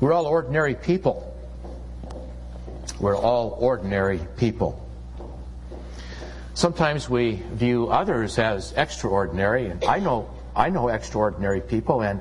[0.00, 1.34] We're all ordinary people.
[3.00, 4.88] We're all ordinary people.
[6.54, 12.20] Sometimes we view others as extraordinary, and I know I know extraordinary people, and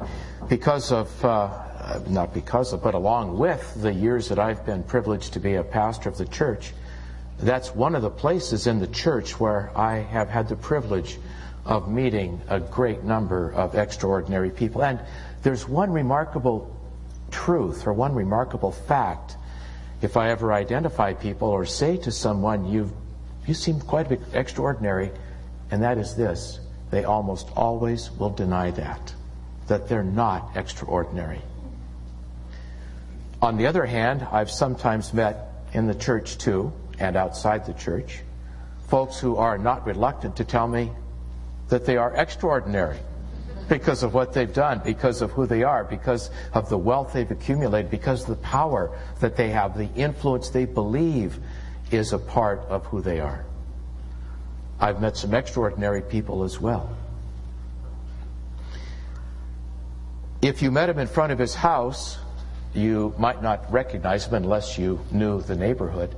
[0.49, 5.33] because of uh, not because of, but along with the years that I've been privileged
[5.33, 6.73] to be a pastor of the church,
[7.39, 11.19] that's one of the places in the church where I have had the privilege
[11.63, 14.83] of meeting a great number of extraordinary people.
[14.83, 14.99] And
[15.43, 16.76] there's one remarkable
[17.31, 19.37] truth or one remarkable fact
[20.01, 22.91] if I ever identify people or say to someone, you
[23.47, 25.11] you seem quite extraordinary,
[25.71, 26.59] and that is this.
[26.91, 29.13] They almost always will deny that,
[29.67, 31.41] that they're not extraordinary.
[33.41, 38.19] On the other hand, I've sometimes met in the church too, and outside the church,
[38.89, 40.91] folks who are not reluctant to tell me
[41.69, 42.99] that they are extraordinary
[43.69, 47.29] because of what they've done, because of who they are, because of the wealth they've
[47.29, 51.39] accumulated, because of the power that they have, the influence they believe
[51.91, 53.45] is a part of who they are.
[54.79, 56.89] I've met some extraordinary people as well.
[60.41, 62.19] If you met him in front of his house,
[62.73, 66.15] you might not recognize him unless you knew the neighborhood.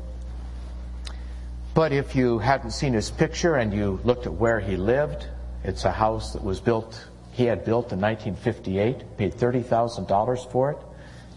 [1.73, 5.25] But if you hadn't seen his picture and you looked at where he lived,
[5.63, 10.77] it's a house that was built, he had built in 1958, paid $30,000 for it,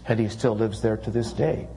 [0.07, 1.67] and he still lives there to this day.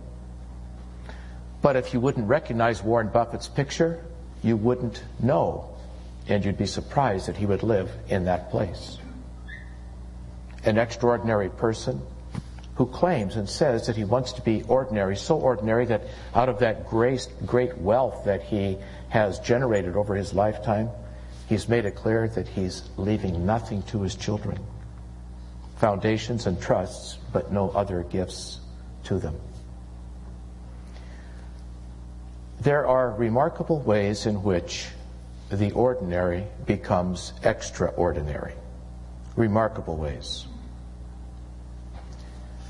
[1.62, 4.04] But if you wouldn't recognize Warren Buffett's picture,
[4.42, 5.76] you wouldn't know,
[6.28, 8.98] and you'd be surprised that he would live in that place.
[10.64, 12.02] An extraordinary person
[12.76, 16.02] who claims and says that he wants to be ordinary, so ordinary that
[16.34, 18.76] out of that great, great wealth that he
[19.08, 20.90] has generated over his lifetime,
[21.46, 24.58] he's made it clear that he's leaving nothing to his children.
[25.76, 28.60] Foundations and trusts, but no other gifts
[29.04, 29.34] to them.
[32.60, 34.86] There are remarkable ways in which
[35.50, 38.54] the ordinary becomes extraordinary.
[39.36, 40.46] Remarkable ways.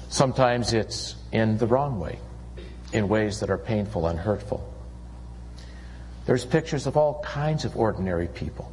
[0.09, 2.19] Sometimes it's in the wrong way,
[2.93, 4.73] in ways that are painful and hurtful.
[6.27, 8.71] There's pictures of all kinds of ordinary people.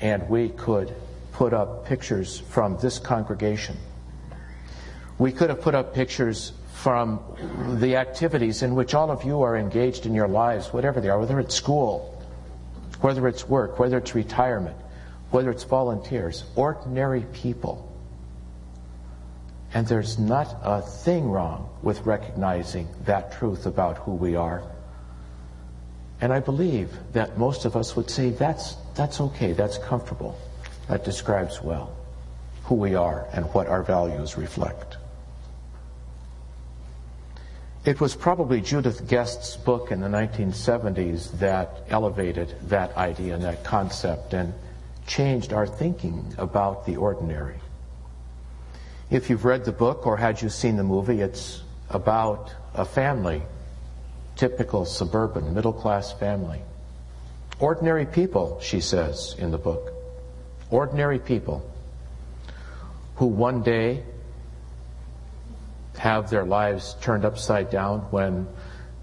[0.00, 0.94] And we could
[1.32, 3.76] put up pictures from this congregation.
[5.18, 7.20] We could have put up pictures from
[7.78, 11.18] the activities in which all of you are engaged in your lives, whatever they are,
[11.18, 12.22] whether it's school,
[13.02, 14.76] whether it's work, whether it's retirement,
[15.30, 17.86] whether it's volunteers, ordinary people.
[19.74, 24.62] And there's not a thing wrong with recognizing that truth about who we are.
[26.20, 30.38] And I believe that most of us would say that's, that's okay, that's comfortable.
[30.88, 31.96] That describes well
[32.64, 34.96] who we are and what our values reflect.
[37.84, 43.64] It was probably Judith Guest's book in the 1970s that elevated that idea and that
[43.64, 44.52] concept and
[45.06, 47.56] changed our thinking about the ordinary.
[49.10, 53.42] If you've read the book or had you seen the movie, it's about a family,
[54.40, 56.62] typical suburban, middle class family.
[57.58, 59.92] Ordinary people, she says in the book.
[60.70, 61.70] Ordinary people
[63.16, 64.02] who one day
[65.98, 68.48] have their lives turned upside down when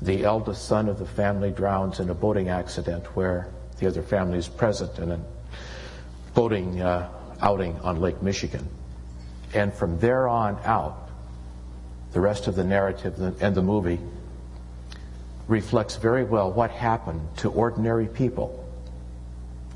[0.02, 3.48] the eldest son of the family drowns in a boating accident where
[3.78, 5.20] the other family is present in a
[6.34, 7.08] boating uh,
[7.42, 8.68] outing on Lake Michigan.
[9.54, 11.12] And from there on out,
[12.12, 14.00] the rest of the narrative and the movie
[15.48, 18.64] reflects very well what happened to ordinary people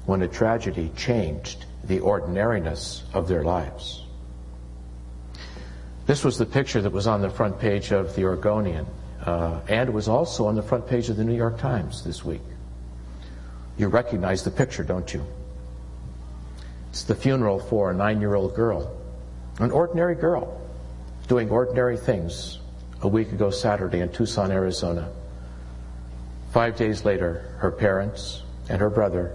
[0.05, 4.03] when a tragedy changed the ordinariness of their lives.
[6.05, 8.85] This was the picture that was on the front page of the Oregonian,
[9.25, 12.41] uh, and was also on the front page of the New York Times this week.
[13.77, 15.23] You recognize the picture, don't you?
[16.89, 18.91] It's the funeral for a nine year old girl,
[19.59, 20.59] an ordinary girl,
[21.27, 22.59] doing ordinary things
[23.01, 25.09] a week ago Saturday in Tucson, Arizona.
[26.51, 29.33] Five days later, her parents and her brother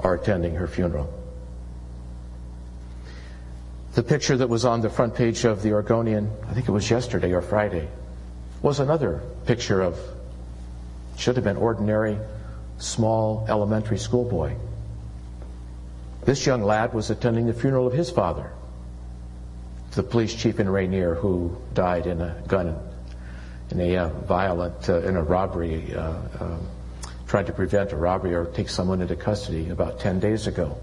[0.00, 1.12] are attending her funeral.
[3.94, 6.90] The picture that was on the front page of the Oregonian, I think it was
[6.90, 7.88] yesterday or Friday,
[8.62, 9.98] was another picture of,
[11.16, 12.18] should have been ordinary,
[12.78, 14.56] small elementary school boy.
[16.24, 18.50] This young lad was attending the funeral of his father,
[19.92, 22.76] the police chief in Rainier who died in a gun,
[23.70, 26.58] in a uh, violent, uh, in a robbery, uh,
[27.26, 30.78] tried to prevent a robbery or take someone into custody about 10 days ago.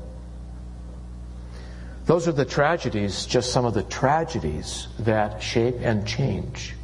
[2.06, 6.76] Those are the tragedies, just some of the tragedies that shape and change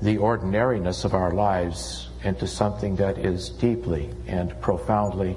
[0.00, 5.36] the ordinariness of our lives into something that is deeply and profoundly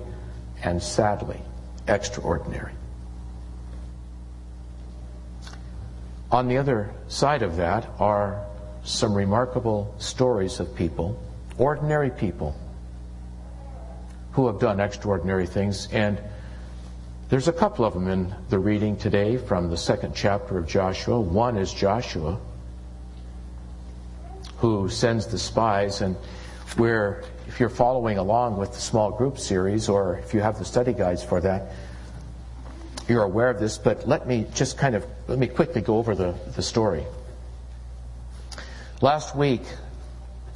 [0.63, 1.41] and sadly
[1.87, 2.73] extraordinary.
[6.31, 8.45] On the other side of that are
[8.83, 11.21] some remarkable stories of people,
[11.57, 12.55] ordinary people,
[14.31, 15.87] who have done extraordinary things.
[15.91, 16.21] And
[17.29, 21.19] there's a couple of them in the reading today from the second chapter of Joshua.
[21.19, 22.39] One is Joshua,
[24.57, 26.15] who sends the spies, and
[26.77, 30.65] where, if you're following along with the small group series, or if you have the
[30.65, 31.71] study guides for that,
[33.07, 36.15] you're aware of this, but let me just kind of, let me quickly go over
[36.15, 37.03] the, the story.
[39.01, 39.63] Last week,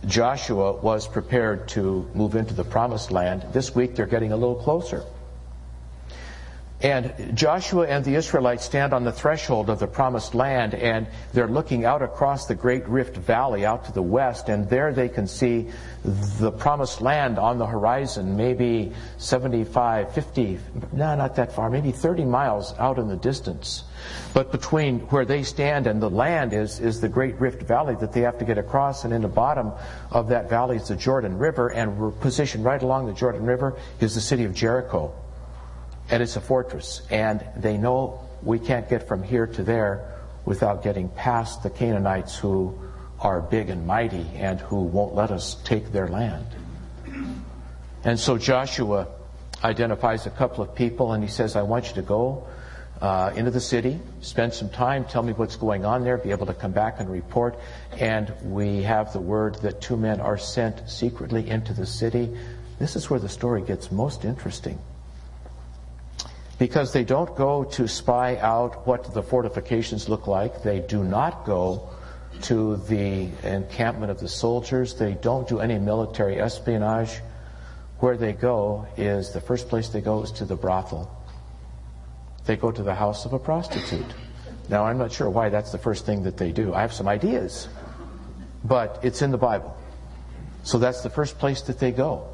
[0.05, 3.43] Joshua was prepared to move into the promised land.
[3.51, 5.03] This week, they're getting a little closer.
[6.85, 11.47] And Joshua and the Israelites stand on the threshold of the promised land and they're
[11.47, 15.25] looking out across the great Rift Valley out to the west and there they can
[15.25, 15.67] see
[16.03, 20.59] the promised land on the horizon, maybe 75, 50,
[20.93, 23.85] no, not that far, maybe 30 miles out in the distance.
[24.35, 28.13] But between where they stand and the land is, is the great Rift Valley that
[28.13, 29.71] they have to get across and in the bottom
[30.11, 33.75] of that valley is the Jordan River and we're positioned right along the Jordan River
[33.99, 35.11] is the city of Jericho
[36.09, 37.01] and it's a fortress.
[37.09, 40.11] And they know we can't get from here to there
[40.45, 42.79] without getting past the Canaanites who
[43.19, 46.45] are big and mighty and who won't let us take their land.
[48.03, 49.07] And so Joshua
[49.63, 52.47] identifies a couple of people and he says, I want you to go
[53.01, 56.45] uh, into the city, spend some time, tell me what's going on there, be able
[56.45, 57.57] to come back and report.
[57.97, 62.37] And we have the word that two men are sent secretly into the city.
[62.77, 64.77] This is where the story gets most interesting
[66.57, 70.63] because they don't go to spy out what the fortifications look like.
[70.63, 71.89] They do not go
[72.43, 74.93] to the encampment of the soldiers.
[74.95, 77.21] They don't do any military espionage.
[77.99, 81.09] Where they go is the first place they go is to the brothel.
[82.45, 84.13] They go to the house of a prostitute.
[84.69, 86.73] Now, I'm not sure why that's the first thing that they do.
[86.73, 87.67] I have some ideas,
[88.63, 89.75] but it's in the Bible.
[90.63, 92.27] So that's the first place that they go.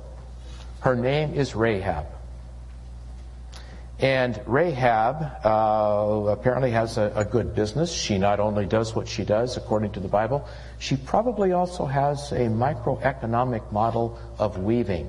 [0.79, 2.05] Her name is Rahab.
[4.01, 7.91] And Rahab uh, apparently has a, a, good business.
[7.91, 10.47] She not only does what she does according to the Bible,
[10.79, 15.07] she probably also has a microeconomic model of weaving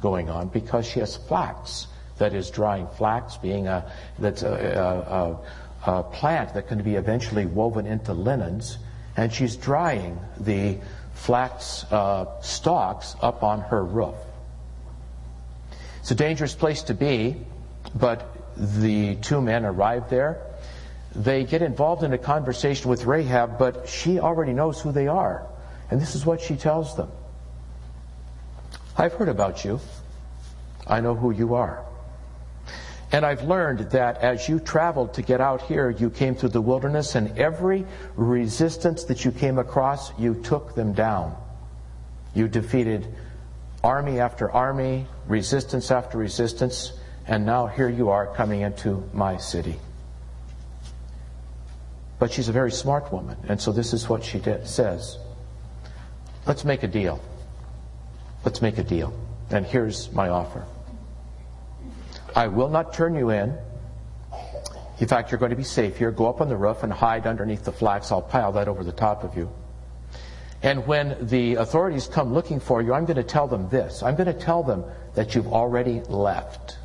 [0.00, 3.84] going on because she has flax that is drying flax, being a
[4.18, 5.38] that's a,
[5.84, 8.78] a, a plant that can be eventually woven into linens,
[9.18, 10.78] and she's drying the
[11.12, 14.14] flax uh, stalks up on her roof.
[16.00, 17.36] It's a dangerous place to be
[17.94, 20.42] but the two men arrive there.
[21.14, 25.46] They get involved in a conversation with Rahab, but she already knows who they are.
[25.90, 27.10] And this is what she tells them
[28.96, 29.80] I've heard about you.
[30.86, 31.84] I know who you are.
[33.12, 36.60] And I've learned that as you traveled to get out here, you came through the
[36.60, 37.84] wilderness, and every
[38.14, 41.36] resistance that you came across, you took them down.
[42.34, 43.08] You defeated
[43.82, 46.92] army after army, resistance after resistance
[47.26, 49.76] and now here you are coming into my city.
[52.18, 55.18] But she's a very smart woman, and so this is what she did, says.
[56.46, 57.20] Let's make a deal.
[58.44, 59.14] Let's make a deal.
[59.50, 60.64] And here's my offer.
[62.34, 63.56] I will not turn you in.
[64.98, 66.10] In fact, you're going to be safe here.
[66.10, 68.12] Go up on the roof and hide underneath the flax.
[68.12, 69.50] I'll pile that over the top of you.
[70.62, 74.02] And when the authorities come looking for you, I'm going to tell them this.
[74.02, 74.84] I'm going to tell them
[75.14, 76.76] that you've already left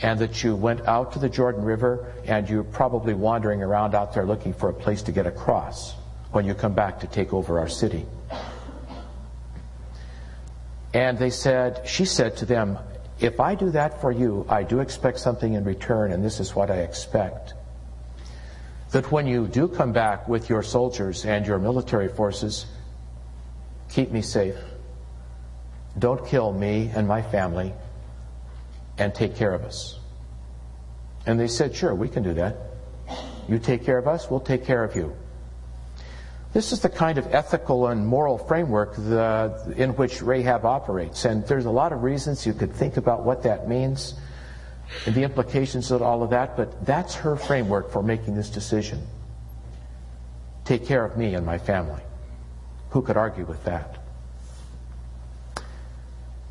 [0.00, 4.14] and that you went out to the Jordan River and you're probably wandering around out
[4.14, 5.94] there looking for a place to get across
[6.30, 8.06] when you come back to take over our city.
[10.94, 12.78] And they said, she said to them,
[13.20, 16.54] if I do that for you, I do expect something in return, and this is
[16.54, 17.54] what I expect.
[18.92, 22.66] That when you do come back with your soldiers and your military forces,
[23.90, 24.56] keep me safe.
[25.98, 27.72] Don't kill me and my family
[28.98, 29.98] and take care of us.
[31.26, 32.56] And they said, Sure, we can do that.
[33.48, 35.16] You take care of us, we'll take care of you.
[36.52, 41.24] This is the kind of ethical and moral framework the, in which Rahab operates.
[41.24, 44.14] And there's a lot of reasons you could think about what that means
[45.04, 49.06] and the implications of all of that, but that's her framework for making this decision.
[50.64, 52.02] Take care of me and my family.
[52.90, 53.97] Who could argue with that?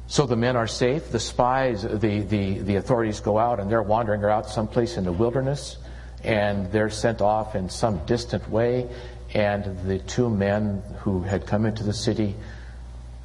[0.08, 1.12] So the men are safe.
[1.12, 5.12] The spies, the, the, the authorities go out and they're wandering out someplace in the
[5.12, 5.78] wilderness
[6.24, 8.90] and they're sent off in some distant way.
[9.34, 12.36] And the two men who had come into the city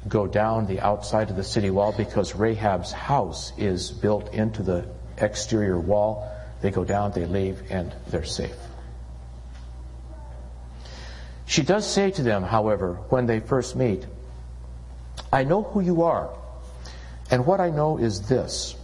[0.09, 4.85] go down the outside of the city wall because Rahab's house is built into the
[5.17, 6.29] exterior wall.
[6.61, 8.55] They go down, they leave, and they're safe.
[11.45, 14.05] She does say to them, however, when they first meet,
[15.31, 16.29] I know who you are,
[17.31, 18.75] and what I know is this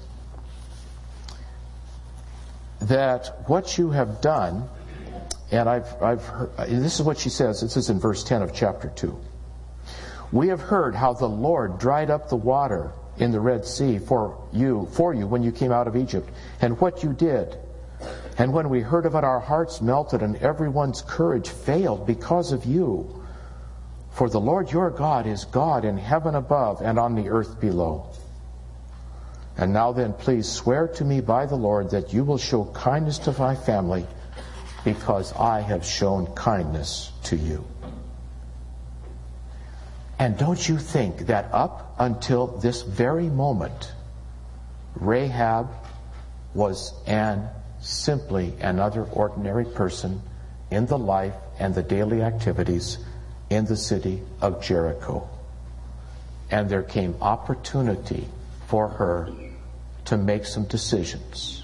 [2.82, 4.70] that what you have done,
[5.52, 8.54] and I've, I've heard, this is what she says, this is in verse 10 of
[8.54, 9.20] chapter 2.
[10.32, 14.48] We have heard how the Lord dried up the water in the Red Sea for
[14.54, 16.30] you, for you when you came out of Egypt,
[16.62, 17.58] and what you did.
[18.38, 22.66] And when we heard of it, our hearts melted, and everyone's courage failed because of
[22.66, 23.24] you.
[24.12, 28.08] For the Lord your God is God in heaven above and on the earth below.
[29.60, 33.18] And now then, please swear to me by the Lord that you will show kindness
[33.20, 34.08] to my family
[34.86, 37.66] because I have shown kindness to you.
[40.18, 43.92] And don't you think that up until this very moment,
[44.96, 45.68] Rahab
[46.54, 47.50] was an
[47.82, 50.22] simply another ordinary person
[50.72, 52.98] in the life and the daily activities
[53.50, 55.28] in the city of Jericho.
[56.50, 58.26] And there came opportunity
[58.68, 59.30] for her
[60.10, 61.64] to make some decisions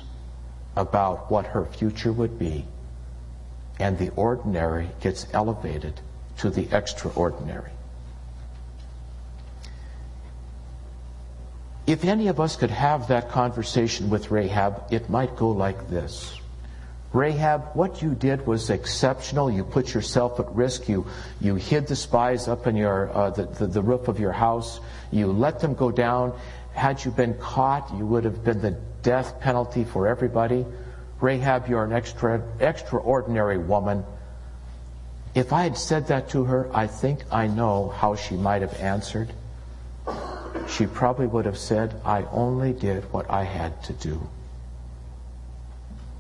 [0.75, 2.63] about what her future would be.
[3.79, 5.99] And the ordinary gets elevated
[6.37, 7.71] to the extraordinary.
[11.87, 16.39] If any of us could have that conversation with Rahab, it might go like this.
[17.13, 19.49] Rahab, what you did was exceptional.
[19.49, 20.87] You put yourself at risk.
[20.87, 21.07] You,
[21.41, 24.79] you hid the spies up in your, uh, the, the, the roof of your house.
[25.11, 26.37] You let them go down.
[26.75, 30.65] Had you been caught, you would have been the death penalty for everybody.
[31.19, 34.05] Rahab, you're an extra, extraordinary woman.
[35.33, 38.79] If I had said that to her, I think I know how she might have
[38.79, 39.31] answered
[40.67, 44.27] she probably would have said, I only did what I had to do.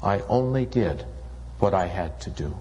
[0.01, 1.03] I only did
[1.59, 2.55] what I had to do.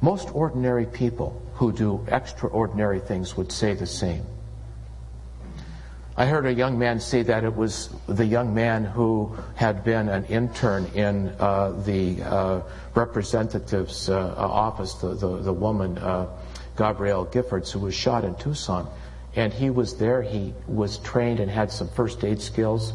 [0.00, 4.24] Most ordinary people who do extraordinary things would say the same.
[6.18, 10.08] I heard a young man say that it was the young man who had been
[10.08, 12.62] an intern in uh, the uh,
[12.96, 16.26] representative's uh, office, the, the, the woman uh,
[16.76, 18.90] Gabrielle Giffords, who was shot in Tucson.
[19.36, 20.20] And he was there.
[20.20, 22.94] He was trained and had some first aid skills.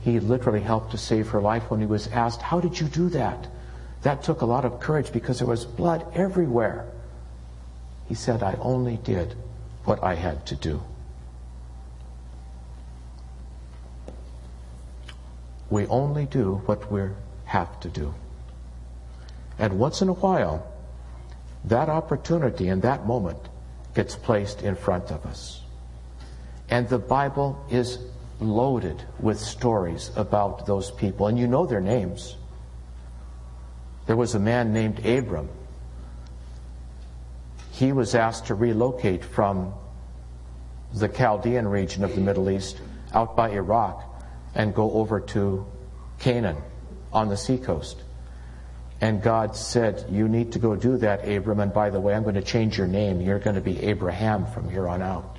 [0.00, 3.10] He literally helped to save her life when he was asked, How did you do
[3.10, 3.48] that?
[4.00, 6.86] That took a lot of courage because there was blood everywhere.
[8.08, 9.34] He said, I only did
[9.84, 10.82] what I had to do.
[15.70, 17.02] We only do what we
[17.46, 18.14] have to do.
[19.58, 20.66] And once in a while,
[21.64, 23.38] that opportunity and that moment
[23.94, 25.62] gets placed in front of us.
[26.68, 27.98] And the Bible is
[28.40, 32.36] loaded with stories about those people, and you know their names.
[34.06, 35.48] There was a man named Abram.
[37.72, 39.74] He was asked to relocate from
[40.92, 42.80] the Chaldean region of the Middle East
[43.12, 44.15] out by Iraq
[44.56, 45.64] and go over to
[46.18, 46.56] Canaan
[47.12, 48.02] on the seacoast.
[49.00, 51.60] And God said, You need to go do that, Abram.
[51.60, 53.20] And by the way, I'm going to change your name.
[53.20, 55.38] You're going to be Abraham from here on out.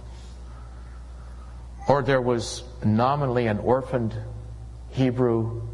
[1.90, 4.16] Or there was nominally an orphaned
[4.92, 5.68] Hebrew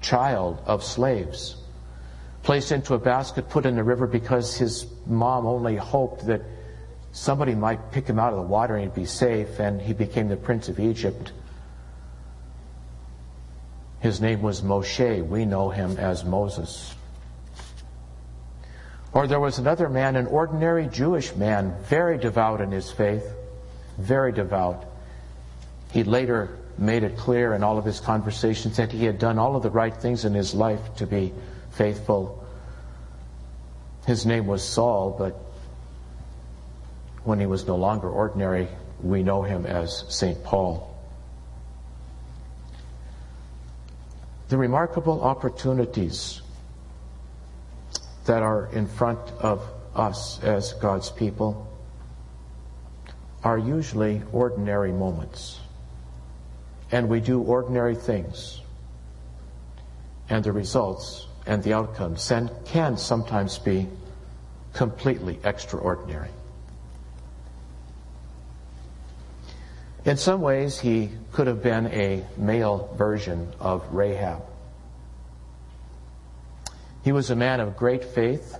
[0.00, 1.56] child of slaves
[2.42, 6.42] placed into a basket, put in the river because his mom only hoped that
[7.12, 10.28] somebody might pick him out of the water and he'd be safe, and he became
[10.28, 11.32] the prince of Egypt.
[14.04, 15.26] His name was Moshe.
[15.26, 16.94] We know him as Moses.
[19.14, 23.26] Or there was another man, an ordinary Jewish man, very devout in his faith,
[23.96, 24.84] very devout.
[25.90, 29.56] He later made it clear in all of his conversations that he had done all
[29.56, 31.32] of the right things in his life to be
[31.70, 32.46] faithful.
[34.06, 35.34] His name was Saul, but
[37.24, 38.68] when he was no longer ordinary,
[39.02, 40.44] we know him as St.
[40.44, 40.93] Paul.
[44.54, 46.40] The remarkable opportunities
[48.24, 49.60] that are in front of
[49.96, 51.66] us as God's people
[53.42, 55.58] are usually ordinary moments.
[56.92, 58.60] And we do ordinary things.
[60.28, 62.32] And the results and the outcomes
[62.64, 63.88] can sometimes be
[64.72, 66.30] completely extraordinary.
[70.04, 74.42] In some ways, he could have been a male version of Rahab.
[77.02, 78.58] He was a man of great faith,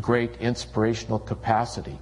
[0.00, 1.98] great inspirational capacity.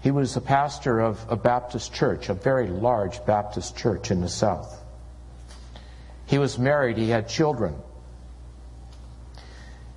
[0.00, 4.28] He was a pastor of a Baptist church, a very large Baptist church in the
[4.28, 4.82] South.
[6.26, 7.74] He was married, he had children.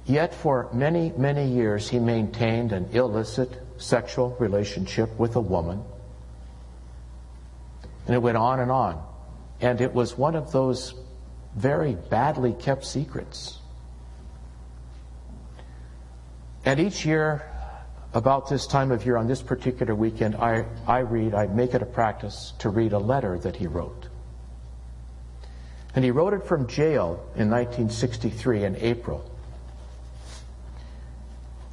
[0.06, 5.84] Yet for many, many years he maintained an illicit sexual relationship with a woman.
[8.06, 9.04] And it went on and on.
[9.60, 10.96] And it was one of those
[11.56, 13.60] very badly kept secrets.
[16.66, 17.44] And each year,
[18.14, 21.82] about this time of year, on this particular weekend, I, I read, I make it
[21.82, 24.08] a practice to read a letter that he wrote.
[25.96, 29.30] And he wrote it from jail in 1963 in April.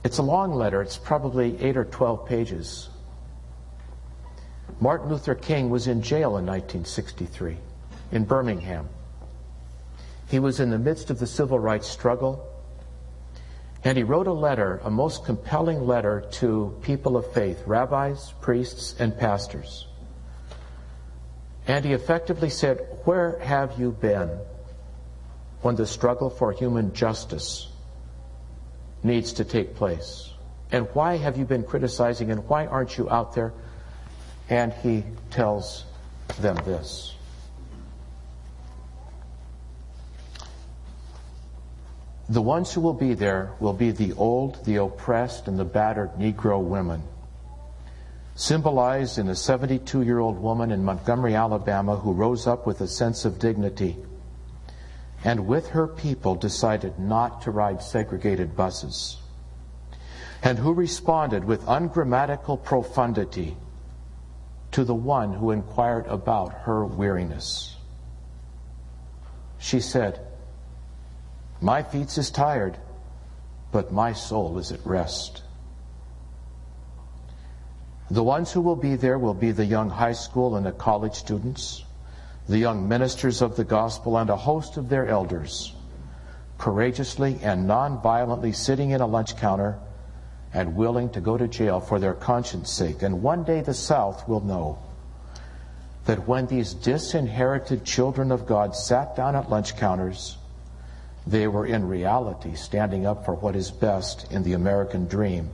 [0.05, 2.89] It's a long letter, it's probably 8 or 12 pages.
[4.81, 7.57] Martin Luther King was in jail in 1963
[8.13, 8.89] in Birmingham.
[10.29, 12.45] He was in the midst of the civil rights struggle.
[13.85, 18.95] And he wrote a letter, a most compelling letter to people of faith, rabbis, priests,
[18.99, 19.87] and pastors.
[21.67, 24.31] And he effectively said, Where have you been
[25.63, 27.69] when the struggle for human justice
[29.03, 30.33] needs to take place?
[30.71, 33.53] And why have you been criticizing and why aren't you out there?
[34.49, 35.85] And he tells
[36.41, 37.15] them this.
[42.31, 46.13] The ones who will be there will be the old, the oppressed, and the battered
[46.15, 47.03] Negro women,
[48.35, 52.89] symbolized in a 72 year old woman in Montgomery, Alabama, who rose up with a
[52.89, 53.97] sense of dignity
[55.25, 59.19] and with her people decided not to ride segregated buses,
[60.43, 63.57] and who responded with ungrammatical profundity
[64.73, 67.77] to the one who inquired about her weariness.
[69.59, 70.21] She said,
[71.61, 72.79] my feet is tired,
[73.73, 75.43] but my soul is at rest.
[78.11, 81.15] The ones who will be there will be the young high school and the college
[81.15, 81.85] students,
[82.49, 85.75] the young ministers of the gospel, and a host of their elders,
[86.57, 89.79] courageously and non-violently sitting in a lunch counter
[90.55, 93.03] and willing to go to jail for their conscience sake.
[93.03, 94.79] And one day the South will know
[96.07, 100.39] that when these disinherited children of God sat down at lunch counters
[101.29, 105.51] they were in reality standing up for what is best in the American dream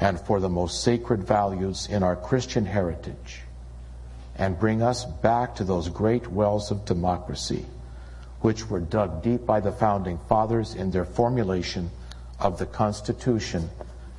[0.00, 3.40] and for the most sacred values in our Christian heritage
[4.36, 7.64] and bring us back to those great wells of democracy
[8.42, 11.90] which were dug deep by the founding fathers in their formulation
[12.38, 13.70] of the Constitution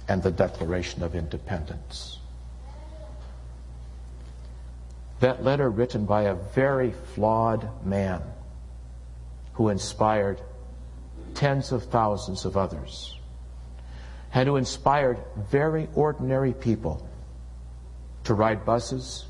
[0.07, 2.19] and the Declaration of Independence.
[5.19, 8.21] That letter written by a very flawed man
[9.53, 10.39] who inspired
[11.33, 13.17] tens of thousands of others,
[14.33, 15.17] and who inspired
[15.49, 17.07] very ordinary people
[18.23, 19.25] to ride buses,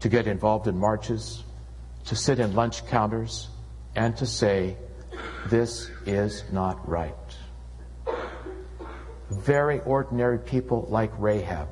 [0.00, 1.42] to get involved in marches,
[2.06, 3.48] to sit in lunch counters,
[3.96, 4.76] and to say,
[5.46, 7.14] this is not right.
[9.40, 11.68] Very ordinary people like Rahab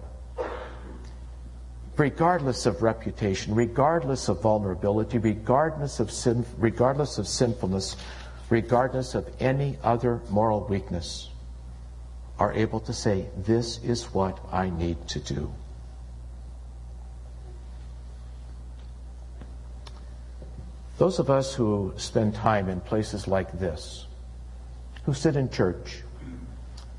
[1.96, 7.96] regardless of reputation, regardless of vulnerability, regardless of sin, regardless of sinfulness,
[8.51, 11.31] regardless of any other moral weakness,
[12.38, 15.53] are able to say, This is what I need to do.
[20.98, 24.07] Those of us who spend time in places like this,
[25.05, 26.03] who sit in church,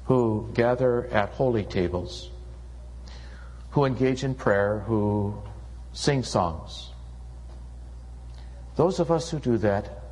[0.05, 2.29] who gather at holy tables,
[3.71, 5.35] who engage in prayer, who
[5.93, 6.91] sing songs.
[8.75, 10.03] Those of us who do that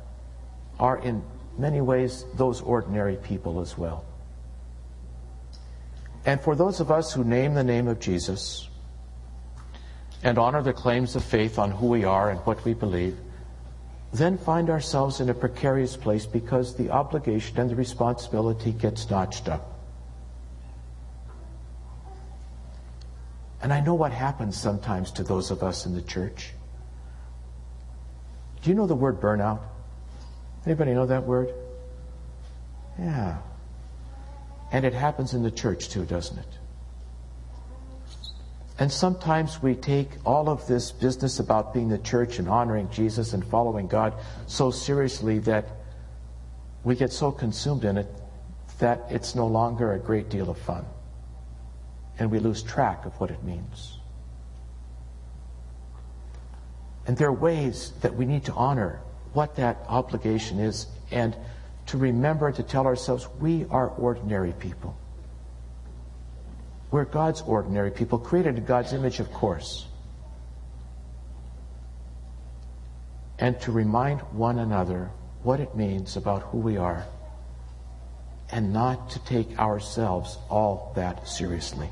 [0.78, 1.22] are in
[1.58, 4.04] many ways those ordinary people as well.
[6.24, 8.68] And for those of us who name the name of Jesus
[10.22, 13.18] and honor the claims of faith on who we are and what we believe,
[14.12, 19.48] then find ourselves in a precarious place because the obligation and the responsibility gets notched
[19.48, 19.71] up.
[23.62, 26.52] And I know what happens sometimes to those of us in the church.
[28.62, 29.60] Do you know the word burnout?
[30.66, 31.52] Anybody know that word?
[32.98, 33.38] Yeah.
[34.72, 36.58] And it happens in the church too, doesn't it?
[38.78, 43.32] And sometimes we take all of this business about being the church and honoring Jesus
[43.32, 44.14] and following God
[44.46, 45.68] so seriously that
[46.82, 48.08] we get so consumed in it
[48.80, 50.84] that it's no longer a great deal of fun
[52.18, 53.98] and we lose track of what it means.
[57.06, 59.00] And there are ways that we need to honor
[59.32, 61.36] what that obligation is and
[61.86, 64.96] to remember to tell ourselves we are ordinary people.
[66.90, 69.86] We're God's ordinary people, created in God's image, of course.
[73.38, 75.10] And to remind one another
[75.42, 77.04] what it means about who we are
[78.52, 81.88] and not to take ourselves all that seriously.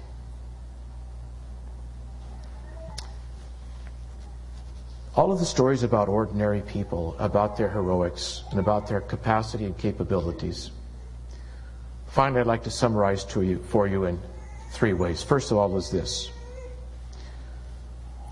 [5.16, 9.76] All of the stories about ordinary people, about their heroics, and about their capacity and
[9.76, 10.70] capabilities.
[12.06, 14.20] Finally, I'd like to summarize to you, for you in
[14.70, 15.22] three ways.
[15.22, 16.30] First of all, is this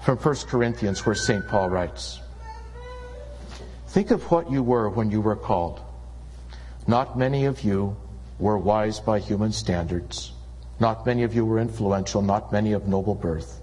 [0.04, 1.46] from 1 Corinthians, where St.
[1.48, 2.20] Paul writes
[3.88, 5.80] Think of what you were when you were called.
[6.86, 7.96] Not many of you
[8.38, 10.32] were wise by human standards.
[10.78, 13.60] Not many of you were influential, not many of noble birth.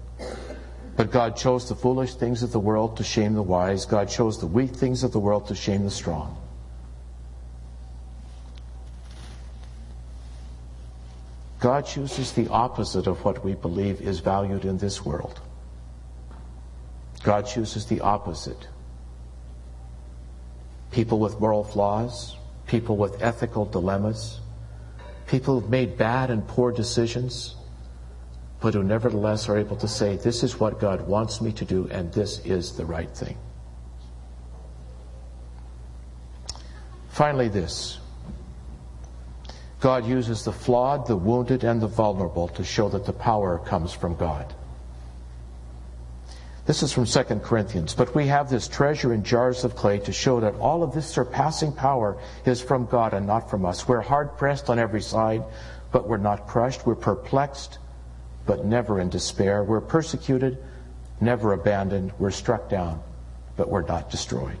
[0.96, 3.84] But God chose the foolish things of the world to shame the wise.
[3.84, 6.38] God chose the weak things of the world to shame the strong.
[11.60, 15.40] God chooses the opposite of what we believe is valued in this world.
[17.22, 18.68] God chooses the opposite.
[20.92, 24.40] People with moral flaws, people with ethical dilemmas,
[25.26, 27.55] people who've made bad and poor decisions,
[28.60, 31.88] but who nevertheless are able to say, This is what God wants me to do,
[31.90, 33.36] and this is the right thing.
[37.08, 37.98] Finally, this
[39.80, 43.92] God uses the flawed, the wounded, and the vulnerable to show that the power comes
[43.92, 44.54] from God.
[46.66, 47.94] This is from 2 Corinthians.
[47.94, 51.06] But we have this treasure in jars of clay to show that all of this
[51.06, 53.86] surpassing power is from God and not from us.
[53.86, 55.44] We're hard pressed on every side,
[55.92, 56.84] but we're not crushed.
[56.84, 57.78] We're perplexed,
[58.46, 59.62] but never in despair.
[59.64, 60.58] We're persecuted,
[61.20, 62.12] never abandoned.
[62.18, 63.02] We're struck down,
[63.56, 64.58] but we're not destroyed.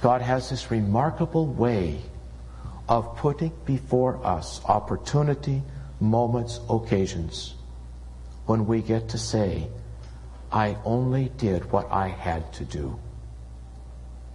[0.00, 2.00] God has this remarkable way
[2.88, 5.62] of putting before us opportunity,
[6.00, 7.54] moments, occasions
[8.46, 9.68] when we get to say,
[10.50, 12.98] I only did what I had to do.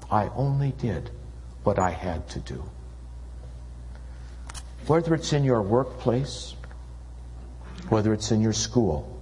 [0.09, 1.09] I only did
[1.63, 2.63] what I had to do
[4.87, 6.55] whether it's in your workplace,
[7.89, 9.19] whether it's in your school,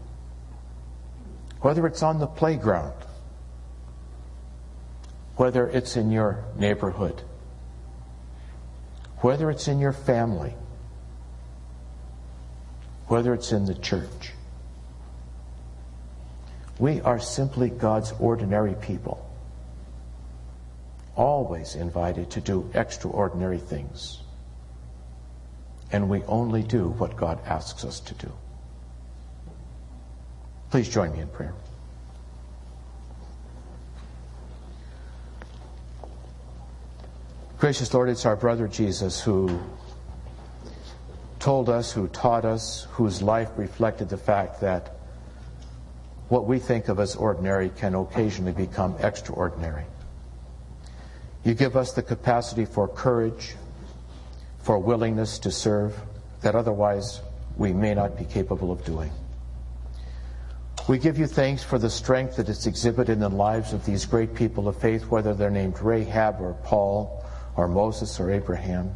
[1.61, 2.93] whether it's on the playground,
[5.37, 7.21] whether it's in your neighborhood,
[9.19, 10.53] whether it's in your family,
[13.07, 14.33] whether it's in the church.
[16.77, 19.29] We are simply God's ordinary people,
[21.15, 24.22] always invited to do extraordinary things
[25.93, 28.31] and we only do what God asks us to do.
[30.71, 31.53] Please join me in prayer.
[37.59, 39.61] Gracious Lord, it's our brother Jesus who
[41.39, 44.95] told us, who taught us, whose life reflected the fact that
[46.27, 49.85] what we think of as ordinary can occasionally become extraordinary.
[51.43, 53.55] You give us the capacity for courage,
[54.63, 55.95] for willingness to serve
[56.41, 57.21] that otherwise
[57.57, 59.11] we may not be capable of doing.
[60.87, 64.05] We give you thanks for the strength that is exhibited in the lives of these
[64.05, 67.23] great people of faith, whether they're named Rahab or Paul
[67.55, 68.93] or Moses or Abraham,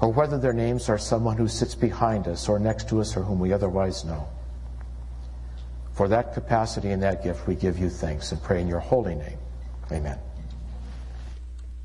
[0.00, 3.22] or whether their names are someone who sits behind us or next to us or
[3.22, 4.26] whom we otherwise know.
[5.92, 9.14] For that capacity and that gift, we give you thanks and pray in your holy
[9.14, 9.38] name.
[9.92, 10.18] Amen.